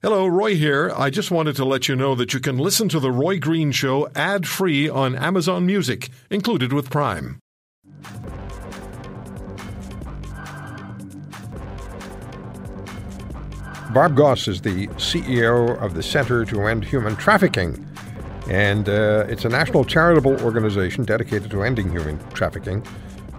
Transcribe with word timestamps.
Hello, 0.00 0.28
Roy 0.28 0.54
here. 0.54 0.92
I 0.96 1.10
just 1.10 1.32
wanted 1.32 1.56
to 1.56 1.64
let 1.64 1.88
you 1.88 1.96
know 1.96 2.14
that 2.14 2.32
you 2.32 2.38
can 2.38 2.56
listen 2.56 2.88
to 2.90 3.00
The 3.00 3.10
Roy 3.10 3.40
Green 3.40 3.72
Show 3.72 4.08
ad 4.14 4.46
free 4.46 4.88
on 4.88 5.16
Amazon 5.16 5.66
Music, 5.66 6.08
included 6.30 6.72
with 6.72 6.88
Prime. 6.88 7.40
Barb 13.92 14.14
Gosse 14.14 14.46
is 14.46 14.60
the 14.60 14.86
CEO 14.98 15.76
of 15.82 15.94
the 15.94 16.02
Center 16.04 16.44
to 16.44 16.60
End 16.62 16.84
Human 16.84 17.16
Trafficking. 17.16 17.84
And 18.48 18.88
uh, 18.88 19.26
it's 19.28 19.44
a 19.44 19.48
national 19.48 19.84
charitable 19.84 20.40
organization 20.44 21.06
dedicated 21.06 21.50
to 21.50 21.64
ending 21.64 21.90
human 21.90 22.20
trafficking 22.28 22.86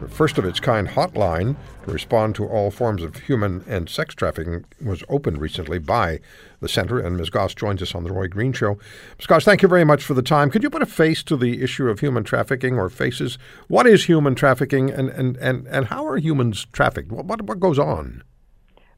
first 0.08 0.38
of 0.38 0.46
its 0.46 0.60
kind 0.60 0.88
hotline 0.88 1.56
to 1.86 1.92
respond 1.92 2.36
to 2.36 2.48
all 2.48 2.72
forms 2.72 3.04
of 3.04 3.16
human 3.16 3.64
and 3.68 3.90
sex 3.90 4.16
trafficking 4.16 4.66
was 4.84 5.04
opened 5.10 5.40
recently 5.40 5.80
by 5.80 6.20
the 6.62 6.70
center, 6.70 7.00
and 7.00 7.18
Ms. 7.18 7.30
Gosse 7.30 7.56
joins 7.56 7.82
us 7.82 7.96
on 7.96 8.04
the 8.04 8.12
Roy 8.12 8.28
Green 8.28 8.54
Show. 8.54 8.78
Ms. 9.18 9.28
Gosse, 9.28 9.46
thank 9.46 9.62
you 9.62 9.68
very 9.68 9.84
much 9.84 10.04
for 10.04 10.14
the 10.14 10.22
time. 10.22 10.50
Could 10.50 10.64
you 10.64 10.70
put 10.70 10.82
a 10.82 10.86
face 10.86 11.24
to 11.24 11.36
the 11.36 11.62
issue 11.62 11.90
of 11.90 12.00
human 12.00 12.24
trafficking 12.24 12.78
or 12.78 12.90
faces? 12.90 13.38
What 13.68 13.88
is 13.88 14.06
human 14.06 14.36
trafficking, 14.36 14.90
and, 14.90 15.10
and, 15.10 15.38
and, 15.38 15.68
and 15.68 15.88
how 15.88 16.06
are 16.08 16.18
humans 16.18 16.66
trafficked? 16.72 17.12
What, 17.12 17.26
what, 17.26 17.42
what 17.44 17.60
goes 17.60 17.80
on? 17.80 18.24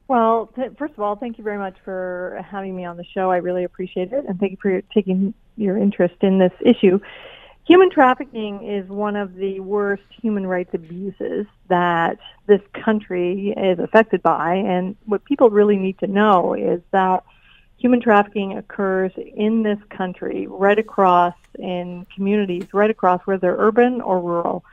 Well, 0.07 0.54
first 0.77 0.93
of 0.93 0.99
all, 0.99 1.15
thank 1.15 1.38
you 1.38 1.43
very 1.43 1.57
much 1.57 1.77
for 1.85 2.43
having 2.49 2.76
me 2.76 2.84
on 2.84 2.98
the 2.98 3.05
show. 3.13 3.31
I 3.31 3.38
really 3.38 3.63
appreciate 3.63 4.12
it, 4.12 4.26
and 4.27 4.38
thank 4.40 4.52
you 4.52 4.57
for 4.62 4.81
taking 4.93 5.34
your 5.55 5.77
interest 5.77 6.15
in 6.21 6.38
this 6.38 6.52
issue. 6.59 6.99
Human 7.65 7.91
trafficking 7.91 8.63
is 8.67 8.89
one 8.89 9.15
of 9.15 9.35
the 9.35 9.59
worst 9.59 10.03
human 10.09 10.47
rights 10.47 10.73
abuses 10.73 11.45
that 11.67 12.17
this 12.47 12.61
country 12.73 13.53
is 13.55 13.79
affected 13.79 14.21
by. 14.23 14.55
And 14.55 14.95
what 15.05 15.23
people 15.25 15.49
really 15.49 15.77
need 15.77 15.99
to 15.99 16.07
know 16.07 16.53
is 16.53 16.81
that 16.91 17.23
human 17.77 18.01
trafficking 18.01 18.57
occurs 18.57 19.11
in 19.15 19.63
this 19.63 19.79
country, 19.89 20.47
right 20.47 20.77
across 20.77 21.35
in 21.57 22.05
communities, 22.13 22.65
right 22.73 22.90
across 22.90 23.21
whether 23.26 23.55
urban 23.57 24.01
or 24.01 24.20
rural. 24.20 24.63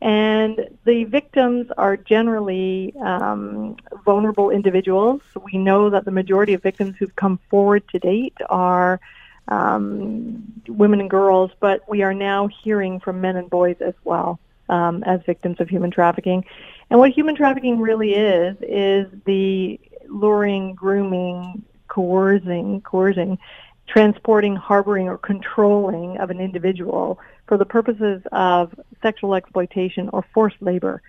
And 0.00 0.68
the 0.84 1.04
victims 1.04 1.66
are 1.76 1.96
generally 1.96 2.94
um, 3.00 3.76
vulnerable 4.04 4.50
individuals. 4.50 5.22
We 5.52 5.58
know 5.58 5.90
that 5.90 6.04
the 6.04 6.12
majority 6.12 6.54
of 6.54 6.62
victims 6.62 6.94
who've 6.98 7.14
come 7.16 7.40
forward 7.50 7.82
to 7.88 7.98
date 7.98 8.36
are 8.48 9.00
um, 9.48 10.52
women 10.68 11.00
and 11.00 11.10
girls, 11.10 11.50
but 11.60 11.88
we 11.88 12.02
are 12.02 12.14
now 12.14 12.48
hearing 12.62 13.00
from 13.00 13.20
men 13.20 13.36
and 13.36 13.50
boys 13.50 13.76
as 13.80 13.94
well 14.04 14.38
um, 14.68 15.02
as 15.04 15.20
victims 15.26 15.60
of 15.60 15.68
human 15.68 15.90
trafficking. 15.90 16.44
And 16.90 16.98
what 16.98 17.10
human 17.10 17.34
trafficking 17.34 17.80
really 17.80 18.14
is 18.14 18.56
is 18.62 19.06
the 19.24 19.80
luring, 20.06 20.74
grooming, 20.74 21.62
coercing, 21.88 22.80
coercing, 22.82 23.38
transporting, 23.86 24.56
harboring, 24.56 25.08
or 25.08 25.18
controlling 25.18 26.18
of 26.18 26.30
an 26.30 26.40
individual 26.40 27.18
for 27.46 27.56
the 27.56 27.64
purposes 27.64 28.22
of 28.32 28.78
sexual 29.02 29.34
exploitation 29.34 30.10
or 30.12 30.24
forced 30.34 30.60
labor. 30.60 31.02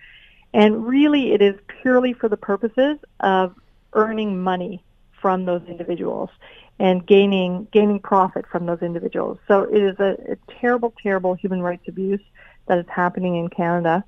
And 0.52 0.86
really, 0.86 1.32
it 1.32 1.42
is 1.42 1.54
purely 1.82 2.12
for 2.12 2.28
the 2.28 2.36
purposes 2.36 2.98
of 3.20 3.54
earning 3.92 4.40
money 4.40 4.82
from 5.20 5.44
those 5.44 5.62
individuals 5.68 6.30
and 6.80 7.06
gaining 7.06 7.68
gaining 7.72 8.00
profit 8.00 8.46
from 8.50 8.66
those 8.66 8.80
individuals. 8.80 9.38
So 9.46 9.64
it 9.64 9.82
is 9.82 10.00
a, 10.00 10.16
a 10.32 10.36
terrible, 10.60 10.94
terrible 11.02 11.34
human 11.34 11.62
rights 11.62 11.86
abuse 11.86 12.22
that 12.66 12.78
is 12.78 12.86
happening 12.88 13.36
in 13.36 13.48
Canada. 13.48 14.02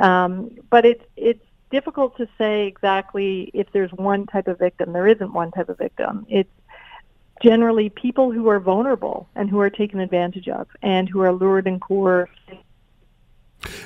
Um, 0.00 0.50
but 0.68 0.84
it's 0.84 1.04
it's 1.16 1.44
difficult 1.70 2.16
to 2.16 2.28
say 2.36 2.66
exactly 2.66 3.50
if 3.54 3.70
there's 3.72 3.92
one 3.92 4.26
type 4.26 4.48
of 4.48 4.58
victim. 4.58 4.92
There 4.92 5.06
isn't 5.06 5.32
one 5.32 5.52
type 5.52 5.68
of 5.68 5.78
victim. 5.78 6.26
It's 6.28 6.50
generally 7.42 7.90
people 7.90 8.32
who 8.32 8.48
are 8.48 8.60
vulnerable 8.60 9.28
and 9.36 9.48
who 9.48 9.60
are 9.60 9.70
taken 9.70 10.00
advantage 10.00 10.48
of 10.48 10.66
and 10.82 11.08
who 11.08 11.20
are 11.20 11.32
lured 11.32 11.66
and 11.66 11.80
coerced. 11.80 12.32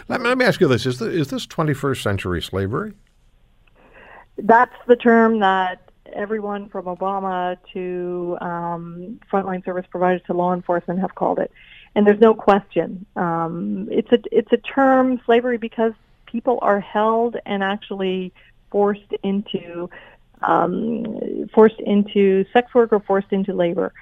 Let 0.09 0.21
me, 0.21 0.29
let 0.29 0.39
me 0.39 0.45
ask 0.47 0.61
you 0.61 0.69
this: 0.69 0.87
Is, 0.87 0.99
the, 0.99 1.11
is 1.11 1.29
this 1.29 1.47
21st 1.47 2.03
century 2.03 2.43
slavery? 2.43 2.95
That's 4.39 4.75
the 4.87 4.97
term 4.97 5.41
that 5.41 5.90
everyone 6.13 6.69
from 6.69 6.87
Obama 6.87 7.57
to 7.73 8.37
um, 8.41 9.21
frontline 9.33 9.65
service 9.65 9.87
providers 9.91 10.23
to 10.27 10.35
law 10.35 10.53
enforcement 10.53 11.01
have 11.01 11.15
called 11.15 11.39
it, 11.39 11.51
and 11.95 12.07
there's 12.07 12.21
no 12.21 12.35
question. 12.35 13.07
Um, 13.17 13.89
it's 13.91 14.11
a 14.13 14.19
it's 14.31 14.53
a 14.53 14.57
term 14.57 15.21
slavery 15.25 15.59
because 15.59 15.93
people 16.27 16.59
are 16.63 16.81
held 16.81 17.37
and 17.47 17.63
actually 17.63 18.33
forced 18.71 19.13
into 19.23 19.91
um, 20.43 21.49
forced 21.55 21.81
into 21.81 22.45
sex 22.53 22.73
work 22.75 22.93
or 22.93 23.01
forced 23.01 23.33
into 23.33 23.53
labor. 23.53 23.93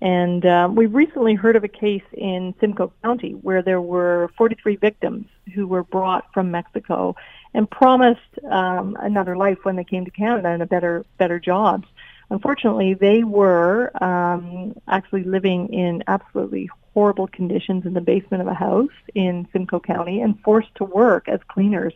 And 0.00 0.46
um, 0.46 0.76
we've 0.76 0.94
recently 0.94 1.34
heard 1.34 1.56
of 1.56 1.64
a 1.64 1.68
case 1.68 2.04
in 2.12 2.54
Simcoe 2.60 2.92
County 3.02 3.32
where 3.32 3.62
there 3.62 3.80
were 3.80 4.30
43 4.36 4.76
victims 4.76 5.26
who 5.54 5.66
were 5.66 5.82
brought 5.82 6.32
from 6.32 6.50
Mexico 6.50 7.16
and 7.54 7.70
promised 7.70 8.20
um, 8.50 8.96
another 9.00 9.36
life 9.36 9.58
when 9.62 9.76
they 9.76 9.84
came 9.84 10.04
to 10.04 10.10
Canada 10.10 10.48
and 10.48 10.62
a 10.62 10.66
better 10.66 11.04
better 11.18 11.38
jobs. 11.38 11.86
Unfortunately, 12.30 12.94
they 12.94 13.24
were 13.24 13.90
um, 14.02 14.74
actually 14.86 15.24
living 15.24 15.72
in 15.72 16.04
absolutely 16.06 16.68
horrible 16.92 17.26
conditions 17.26 17.86
in 17.86 17.94
the 17.94 18.00
basement 18.00 18.42
of 18.42 18.48
a 18.48 18.54
house 18.54 18.90
in 19.14 19.48
Simcoe 19.52 19.80
County 19.80 20.20
and 20.20 20.38
forced 20.42 20.74
to 20.76 20.84
work 20.84 21.28
as 21.28 21.40
cleaners 21.48 21.94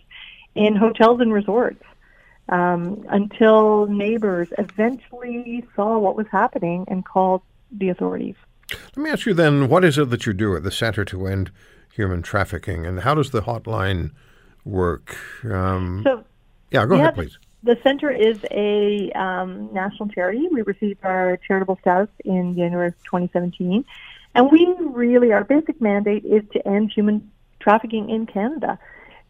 in 0.54 0.74
hotels 0.76 1.20
and 1.20 1.32
resorts 1.32 1.82
um, 2.48 3.04
until 3.08 3.86
neighbors 3.86 4.48
eventually 4.58 5.66
saw 5.74 5.98
what 5.98 6.16
was 6.16 6.26
happening 6.30 6.84
and 6.88 7.04
called 7.04 7.42
the 7.70 7.88
authorities. 7.88 8.36
Let 8.96 9.04
me 9.04 9.10
ask 9.10 9.26
you 9.26 9.34
then, 9.34 9.68
what 9.68 9.84
is 9.84 9.98
it 9.98 10.10
that 10.10 10.26
you 10.26 10.32
do 10.32 10.56
at 10.56 10.62
the 10.62 10.70
Center 10.70 11.04
to 11.06 11.26
End 11.26 11.50
Human 11.92 12.22
Trafficking, 12.22 12.86
and 12.86 13.00
how 13.00 13.14
does 13.14 13.30
the 13.30 13.42
hotline 13.42 14.12
work? 14.64 15.16
Um, 15.44 16.02
so, 16.04 16.24
yeah, 16.70 16.86
go 16.86 16.94
ahead, 16.94 17.14
please. 17.14 17.38
The 17.62 17.78
center 17.82 18.10
is 18.10 18.38
a 18.50 19.12
um, 19.12 19.72
national 19.72 20.08
charity. 20.08 20.48
We 20.50 20.62
received 20.62 21.04
our 21.04 21.38
charitable 21.46 21.78
status 21.80 22.08
in 22.24 22.56
January 22.56 22.88
of 22.88 22.94
2017. 23.04 23.84
And 24.34 24.50
we 24.50 24.74
really, 24.80 25.32
our 25.32 25.44
basic 25.44 25.80
mandate 25.80 26.24
is 26.24 26.42
to 26.54 26.66
end 26.66 26.90
human 26.92 27.30
trafficking 27.60 28.10
in 28.10 28.26
Canada. 28.26 28.78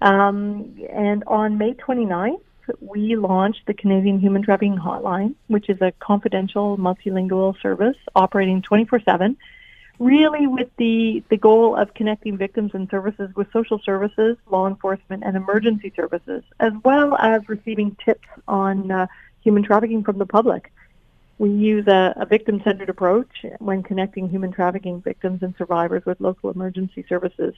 Um, 0.00 0.76
and 0.90 1.24
on 1.26 1.58
May 1.58 1.74
29th, 1.74 2.40
we 2.80 3.16
launched 3.16 3.66
the 3.66 3.74
Canadian 3.74 4.20
Human 4.20 4.42
Trafficking 4.42 4.76
Hotline, 4.76 5.34
which 5.48 5.68
is 5.68 5.80
a 5.80 5.92
confidential 5.98 6.78
multilingual 6.78 7.60
service 7.60 7.96
operating 8.14 8.62
24 8.62 9.00
7, 9.00 9.36
really 10.02 10.46
with 10.46 10.68
the, 10.78 11.22
the 11.28 11.36
goal 11.36 11.76
of 11.76 11.94
connecting 11.94 12.36
victims 12.36 12.72
and 12.74 12.88
services 12.90 13.30
with 13.36 13.46
social 13.52 13.80
services, 13.84 14.36
law 14.50 14.66
enforcement, 14.66 15.22
and 15.24 15.36
emergency 15.36 15.92
services, 15.94 16.42
as 16.58 16.72
well 16.84 17.16
as 17.16 17.48
receiving 17.48 17.96
tips 18.04 18.28
on 18.48 18.91
uh, 18.91 19.06
human 19.42 19.62
trafficking 19.62 20.02
from 20.02 20.18
the 20.18 20.26
public. 20.26 20.72
We 21.38 21.50
use 21.50 21.86
a, 21.86 22.14
a 22.16 22.26
victim 22.26 22.60
centered 22.64 22.88
approach 22.88 23.46
when 23.58 23.82
connecting 23.82 24.28
human 24.28 24.52
trafficking 24.52 25.00
victims 25.00 25.42
and 25.42 25.54
survivors 25.56 26.04
with 26.04 26.20
local 26.20 26.50
emergency 26.50 27.04
services 27.08 27.54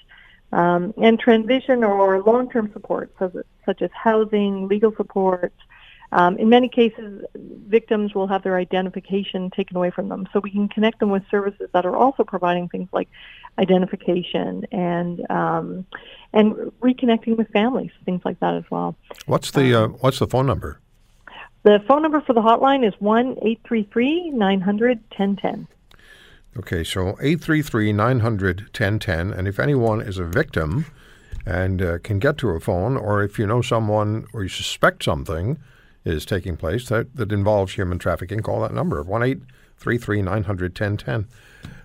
um, 0.53 0.95
and 0.97 1.19
transition 1.19 1.83
or 1.83 2.23
long-term 2.23 2.71
support, 2.73 3.11
such 3.19 3.83
as 3.83 3.91
housing, 3.93 4.69
legal 4.69 4.95
support. 4.97 5.53
Um, 6.15 6.39
in 6.39 6.49
many 6.49 6.69
cases, 6.69 7.25
victims 7.35 8.15
will 8.15 8.29
have 8.29 8.45
their 8.45 8.57
identification 8.57 9.51
taken 9.51 9.77
away 9.77 9.91
from 9.91 10.09
them, 10.09 10.29
so 10.33 10.39
we 10.39 10.53
can 10.53 10.69
connect 10.69 11.01
them 11.01 11.11
with 11.11 11.25
services 11.29 11.69
that 11.73 11.85
are 11.85 11.97
also 11.97 12.23
providing 12.23 12.69
things 12.69 12.89
like 12.93 13.09
identification 13.59 14.65
and 14.71 15.29
um, 15.29 15.85
and 16.33 16.55
reconnecting 16.81 17.37
with 17.37 17.49
families, 17.49 17.91
things 18.05 18.23
like 18.25 18.39
that 18.39 18.55
as 18.55 18.63
well. 18.71 18.95
What's 19.27 19.51
the 19.51 19.75
uh, 19.75 19.89
what's 19.89 20.21
the 20.21 20.29
phone 20.29 20.47
number? 20.47 20.79
The 21.65 21.83
phone 21.89 22.03
number 22.03 22.21
for 22.21 22.33
the 22.33 22.43
hotline 22.43 22.87
is 22.87 22.95
one 23.01 23.37
eight 23.43 23.61
three 23.67 23.89
three 23.93 24.31
nine 24.31 24.61
hundred 24.61 25.03
ten 25.11 25.35
ten. 25.35 25.67
Okay, 26.57 26.85
so 26.85 27.17
833 27.21 27.93
900 27.93 28.61
1010. 28.61 29.33
And 29.33 29.49
if 29.49 29.59
anyone 29.59 30.01
is 30.01 30.19
a 30.19 30.25
victim 30.25 30.87
and 31.45 31.83
uh, 31.83 31.99
can 31.99 32.21
get 32.21 32.39
to 32.39 32.51
a 32.51 32.61
phone, 32.61 32.97
or 32.97 33.25
if 33.25 33.41
you 33.41 33.47
know 33.49 33.61
someone 33.61 34.29
or 34.33 34.45
you 34.45 34.49
suspect 34.49 35.03
something 35.03 35.59
is 36.05 36.25
taking 36.25 36.57
place 36.57 36.89
that, 36.89 37.15
that 37.17 37.33
involves 37.33 37.75
human 37.75 37.99
trafficking, 37.99 38.41
call 38.41 38.61
that 38.61 38.73
number 38.73 39.03
1 39.03 39.23
833 39.23 40.23
900 40.23 40.71
1010. 40.73 41.27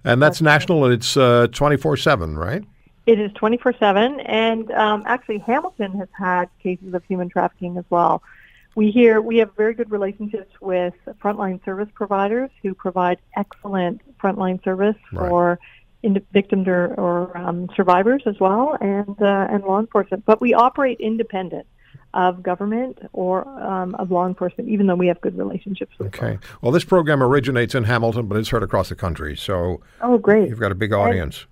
And 0.04 0.22
that's, 0.22 0.40
that's 0.40 0.42
national 0.42 0.86
and 0.86 0.94
it's 0.94 1.16
uh, 1.16 1.48
24 1.52 1.98
7, 1.98 2.38
right? 2.38 2.64
It 3.06 3.20
is 3.20 3.32
24 3.34 3.74
7. 3.74 4.20
And 4.22 4.72
um, 4.72 5.04
actually, 5.06 5.40
Hamilton 5.40 5.94
has 5.94 6.10
had 6.12 6.50
cases 6.62 6.94
of 6.94 7.04
human 7.06 7.30
trafficking 7.30 7.78
as 7.78 7.86
well 7.90 8.22
we 8.76 8.92
hear 8.92 9.20
we 9.20 9.38
have 9.38 9.54
very 9.56 9.74
good 9.74 9.92
relationships 9.92 10.54
with 10.62 10.94
frontline 11.22 11.64
service 11.66 11.90
providers 11.94 12.50
who 12.62 12.74
provide 12.74 13.20
excellent 13.36 14.02
frontline 14.18 14.64
service 14.64 14.96
right. 15.12 15.28
for 15.28 15.60
victims 16.32 16.66
or, 16.66 16.94
or 16.96 17.38
um, 17.38 17.70
survivors 17.76 18.24
as 18.26 18.40
well, 18.40 18.78
and 18.80 19.22
uh, 19.22 19.48
and 19.50 19.64
law 19.64 19.80
enforcement. 19.80 20.24
But 20.26 20.40
we 20.40 20.54
operate 20.54 21.00
independent 21.00 21.68
of 22.14 22.42
government 22.42 22.98
or 23.14 23.48
um, 23.62 23.94
of 23.96 24.10
law 24.12 24.26
enforcement, 24.28 24.70
even 24.70 24.88
though 24.88 24.96
we 24.96 25.08
have 25.08 25.20
good 25.22 25.38
relationships 25.38 25.92
with 26.00 26.08
Okay. 26.08 26.32
them. 26.32 26.40
Well, 26.62 26.72
this 26.72 26.84
program 26.84 27.22
originates 27.22 27.76
in 27.76 27.84
Hamilton, 27.84 28.28
but 28.28 28.38
it's 28.38 28.50
heard 28.50 28.64
across 28.64 28.90
the 28.90 28.96
country. 28.96 29.36
So 29.38 29.82
Oh, 30.02 30.18
great. 30.18 30.50
you've 30.50 30.60
got 30.60 30.72
a 30.72 30.76
big 30.76 30.92
audience. 30.94 31.46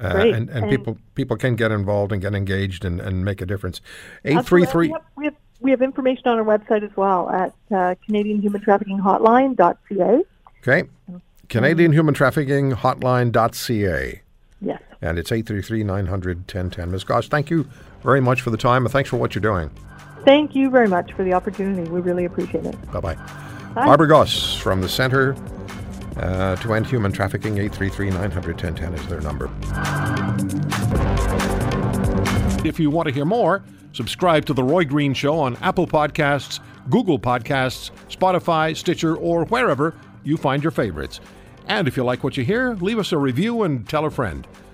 Uh, 0.00 0.12
Great. 0.12 0.34
and, 0.34 0.48
and 0.50 0.64
And- 0.64 0.70
people 0.70 0.98
people 1.14 1.36
can 1.36 1.54
get 1.54 1.70
involved 1.70 2.10
and 2.12 2.20
get 2.20 2.34
engaged 2.34 2.84
and, 2.84 3.00
and 3.00 3.24
make 3.24 3.40
a 3.40 3.46
difference. 3.46 3.80
Eight 4.24 4.36
Absolutely. 4.36 4.66
three 4.66 4.72
three. 4.72 4.88
We 4.88 4.92
have, 4.92 5.02
we 5.16 5.24
have 5.26 5.34
we 5.60 5.70
have 5.70 5.82
information 5.82 6.26
on 6.26 6.38
our 6.38 6.44
website 6.44 6.82
as 6.82 6.96
well 6.96 7.30
at 7.30 7.54
uh, 7.74 7.94
Canadian 8.04 8.40
Human 8.40 8.60
Trafficking 8.60 8.98
Hotline.ca. 8.98 10.22
Okay. 10.66 10.88
Canadian 11.48 11.92
Human 11.92 12.12
Trafficking 12.14 12.72
Hotline.ca. 12.72 14.20
Yes. 15.04 15.10
And 15.10 15.18
it's 15.18 15.30
833 15.30 15.84
900 15.84 16.38
1010. 16.38 16.90
Ms. 16.90 17.04
Gosse, 17.04 17.28
thank 17.28 17.50
you 17.50 17.68
very 18.02 18.20
much 18.20 18.40
for 18.40 18.50
the 18.50 18.56
time 18.56 18.84
and 18.84 18.92
thanks 18.92 19.10
for 19.10 19.16
what 19.16 19.34
you're 19.34 19.42
doing. 19.42 19.70
Thank 20.24 20.54
you 20.54 20.70
very 20.70 20.88
much 20.88 21.12
for 21.12 21.24
the 21.24 21.34
opportunity. 21.34 21.88
We 21.90 22.00
really 22.00 22.24
appreciate 22.24 22.64
it. 22.64 22.92
Bye 22.92 23.00
bye. 23.00 23.14
Bye. 23.14 23.86
Barbara 23.86 24.08
Gosse 24.08 24.56
from 24.56 24.80
the 24.80 24.88
Center 24.88 25.36
uh, 26.16 26.56
to 26.56 26.74
End 26.74 26.86
Human 26.86 27.12
Trafficking, 27.12 27.58
833 27.58 28.10
900 28.10 28.62
1010 28.62 28.94
is 28.94 29.06
their 29.08 29.20
number. 29.20 29.50
If 32.66 32.80
you 32.80 32.88
want 32.88 33.08
to 33.08 33.14
hear 33.14 33.26
more, 33.26 33.62
subscribe 33.92 34.46
to 34.46 34.54
The 34.54 34.62
Roy 34.64 34.84
Green 34.84 35.12
Show 35.12 35.38
on 35.38 35.56
Apple 35.56 35.86
Podcasts, 35.86 36.60
Google 36.88 37.18
Podcasts, 37.18 37.90
Spotify, 38.08 38.74
Stitcher, 38.74 39.16
or 39.16 39.44
wherever 39.46 39.94
you 40.22 40.38
find 40.38 40.62
your 40.62 40.70
favorites. 40.70 41.20
And 41.66 41.88
if 41.88 41.96
you 41.96 42.04
like 42.04 42.24
what 42.24 42.36
you 42.38 42.44
hear, 42.44 42.74
leave 42.74 42.98
us 42.98 43.12
a 43.12 43.18
review 43.18 43.64
and 43.64 43.86
tell 43.86 44.06
a 44.06 44.10
friend. 44.10 44.46